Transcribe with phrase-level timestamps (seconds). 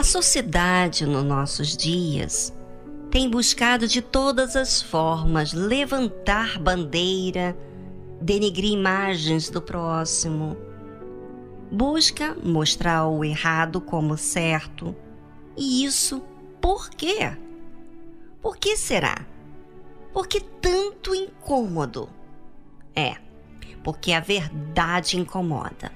[0.00, 2.56] A sociedade nos nossos dias
[3.10, 7.54] tem buscado de todas as formas levantar bandeira,
[8.18, 10.56] denegrir imagens do próximo.
[11.70, 14.96] Busca mostrar o errado como certo.
[15.54, 16.22] E isso
[16.62, 17.36] por quê?
[18.40, 19.26] Por que será?
[20.14, 22.08] Por que tanto incômodo?
[22.96, 23.16] É,
[23.84, 25.92] porque a verdade incomoda.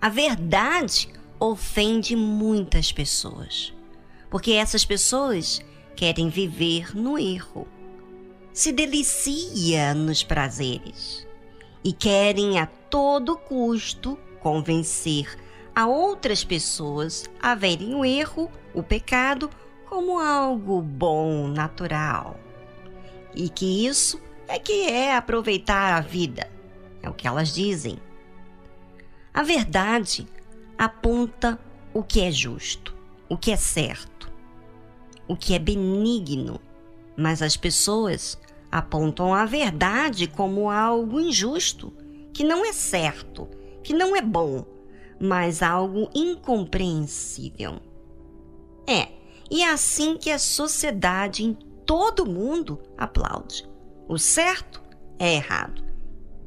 [0.00, 3.72] A verdade ofende muitas pessoas,
[4.28, 5.62] porque essas pessoas
[5.96, 7.66] querem viver no erro,
[8.52, 11.26] se delicia nos prazeres
[11.82, 15.34] e querem a todo custo convencer
[15.74, 19.48] a outras pessoas a verem o erro, o pecado,
[19.88, 22.38] como algo bom, natural.
[23.34, 26.50] E que isso é que é aproveitar a vida.
[27.02, 27.98] É o que elas dizem.
[29.32, 30.26] A verdade
[30.80, 31.60] aponta
[31.92, 32.96] o que é justo,
[33.28, 34.32] o que é certo,
[35.28, 36.58] o que é benigno,
[37.14, 38.40] mas as pessoas
[38.72, 41.92] apontam a verdade como algo injusto,
[42.32, 43.46] que não é certo,
[43.84, 44.64] que não é bom,
[45.20, 47.78] mas algo incompreensível.
[48.88, 49.08] É,
[49.50, 51.52] e é assim que a sociedade em
[51.84, 53.68] todo mundo aplaude.
[54.08, 54.82] O certo
[55.18, 55.84] é errado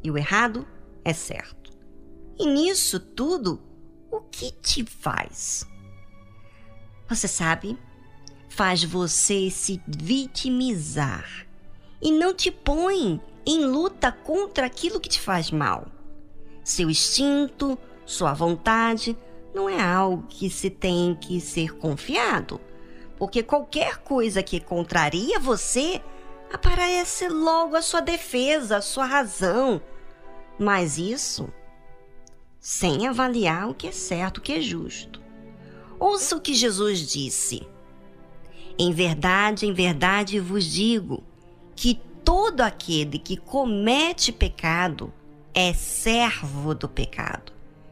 [0.04, 0.66] e o errado
[1.06, 1.72] é certo.
[2.40, 3.62] E nisso tudo,
[4.14, 5.68] o que te faz?
[7.10, 7.78] Você sabe?
[8.48, 11.48] Faz você se vitimizar
[12.00, 15.88] e não te põe em luta contra aquilo que te faz mal.
[16.64, 19.18] Seu instinto, sua vontade,
[19.54, 22.62] não é algo que se tem que ser confiado,
[23.18, 26.00] porque qualquer coisa que contraria você
[26.52, 29.82] aparece logo a sua defesa, a sua razão.
[30.60, 31.52] Mas isso
[32.64, 35.22] sem avaliar o que é certo, o que é justo.
[36.00, 37.68] Ouça o que Jesus disse.
[38.80, 41.22] Em verdade, em verdade vos digo
[41.76, 45.12] que todo aquele que comete pecado
[45.54, 47.52] é servo do pecado.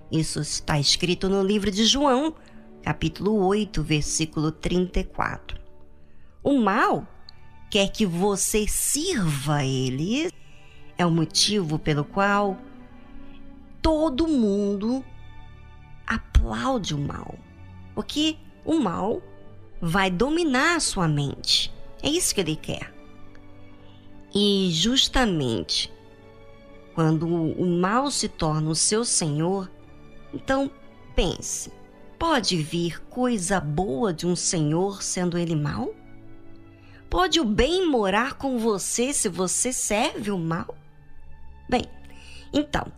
[0.10, 2.34] Isso está escrito no livro de João,
[2.82, 5.60] capítulo 8, versículo 34.
[6.42, 7.06] O mal
[7.70, 10.32] quer que você sirva a ele.
[10.98, 12.58] É o motivo pelo qual
[13.82, 15.04] todo mundo
[16.06, 17.36] aplaude o mal,
[17.96, 19.22] porque o mal
[19.82, 21.74] vai dominar a sua mente.
[22.04, 22.94] É isso que ele quer.
[24.34, 25.92] E justamente
[26.94, 29.70] quando o mal se torna o seu senhor,
[30.34, 30.70] então
[31.16, 31.72] pense:
[32.20, 35.94] pode vir coisa boa de um senhor sendo ele mal?
[37.10, 40.78] Pode o bem morar com você se você serve o mal?
[41.70, 41.84] Bem,
[42.54, 42.92] então,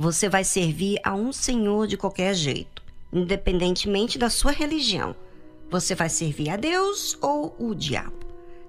[0.00, 5.14] você vai servir a um Senhor de qualquer jeito, independentemente da sua religião.
[5.68, 8.16] Você vai servir a Deus ou o diabo.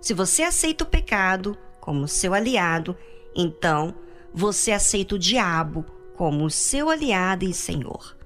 [0.01, 2.97] Se você aceita o pecado como seu aliado,
[3.33, 3.95] então
[4.33, 5.85] você aceita o diabo
[6.17, 8.17] como seu aliado e senhor.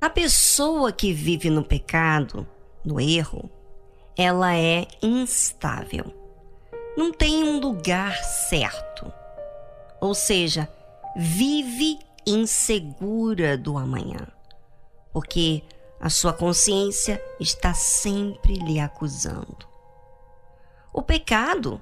[0.00, 2.48] A pessoa que vive no pecado,
[2.82, 3.50] no erro,
[4.16, 6.06] ela é instável.
[6.96, 9.12] Não tem um lugar certo.
[10.00, 10.66] Ou seja,
[11.14, 14.26] vive insegura do amanhã,
[15.12, 15.62] porque
[16.00, 19.66] a sua consciência está sempre lhe acusando.
[20.92, 21.80] O pecado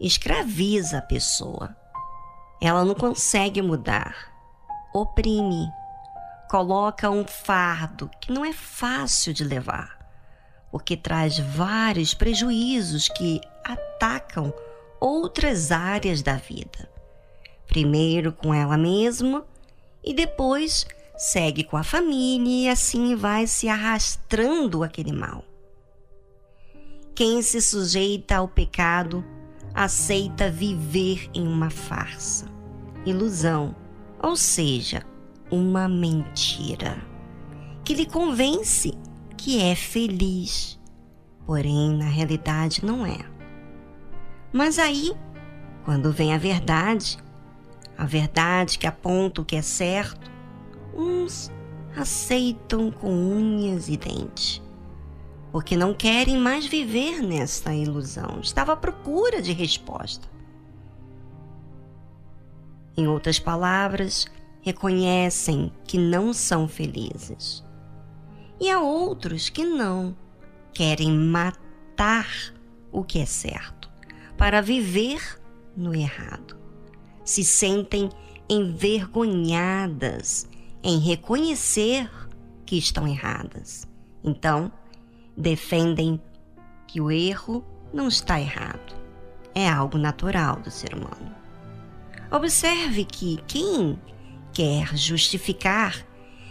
[0.00, 1.76] escraviza a pessoa.
[2.60, 4.32] Ela não consegue mudar,
[4.92, 5.68] oprime,
[6.48, 9.98] coloca um fardo que não é fácil de levar,
[10.70, 14.52] porque traz vários prejuízos que atacam
[14.98, 16.88] outras áreas da vida.
[17.66, 19.44] Primeiro com ela mesma
[20.04, 25.44] e depois segue com a família e assim vai se arrastando aquele mal.
[27.14, 29.24] Quem se sujeita ao pecado
[29.72, 32.46] aceita viver em uma farsa,
[33.06, 33.74] ilusão,
[34.22, 35.04] ou seja,
[35.50, 36.96] uma mentira,
[37.84, 38.92] que lhe convence
[39.36, 40.80] que é feliz,
[41.46, 43.18] porém na realidade não é.
[44.52, 45.12] Mas aí,
[45.84, 47.18] quando vem a verdade,
[47.96, 50.30] a verdade que aponta o que é certo,
[50.94, 51.50] uns
[51.96, 54.62] aceitam com unhas e dentes,
[55.52, 58.40] porque não querem mais viver nesta ilusão.
[58.40, 60.28] Estava à procura de resposta.
[62.96, 64.26] Em outras palavras,
[64.60, 67.64] reconhecem que não são felizes.
[68.60, 70.16] E há outros que não
[70.72, 72.28] querem matar
[72.90, 73.90] o que é certo
[74.36, 75.40] para viver
[75.76, 76.63] no errado
[77.24, 78.10] se sentem
[78.48, 80.48] envergonhadas
[80.82, 82.10] em reconhecer
[82.66, 83.88] que estão erradas.
[84.22, 84.70] Então,
[85.36, 86.20] defendem
[86.86, 88.94] que o erro não está errado.
[89.54, 91.34] É algo natural do ser humano.
[92.30, 93.98] Observe que quem
[94.52, 96.04] quer justificar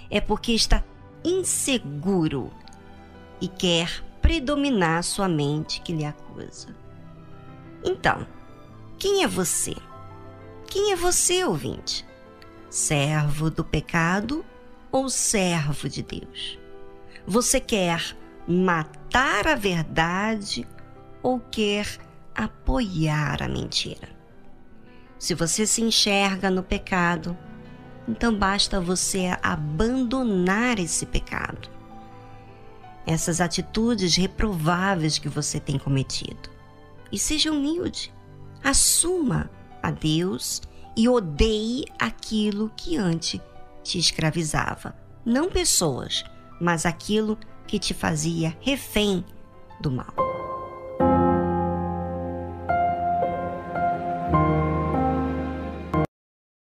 [0.09, 0.83] é porque está
[1.23, 2.51] inseguro
[3.41, 6.69] e quer predominar sua mente que lhe acusa.
[7.83, 8.25] Então,
[8.97, 9.75] quem é você?
[10.73, 12.03] Quem é você, ouvinte?
[12.67, 14.43] Servo do pecado
[14.91, 16.57] ou servo de Deus?
[17.27, 18.17] Você quer
[18.47, 20.67] matar a verdade
[21.21, 21.85] ou quer
[22.33, 24.09] apoiar a mentira?
[25.19, 27.37] Se você se enxerga no pecado,
[28.07, 31.69] então basta você abandonar esse pecado,
[33.05, 36.49] essas atitudes reprováveis que você tem cometido.
[37.11, 38.11] E seja humilde,
[38.63, 39.51] assuma
[39.83, 40.61] a Deus
[40.95, 43.41] e odeie aquilo que antes
[43.83, 44.95] te escravizava.
[45.25, 46.23] Não pessoas,
[46.59, 47.37] mas aquilo
[47.67, 49.23] que te fazia refém
[49.81, 50.32] do mal.